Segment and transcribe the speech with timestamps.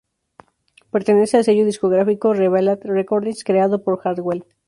[0.89, 4.45] Pertenece al sello discográfico Revealed Recordings, creado por Hardwell.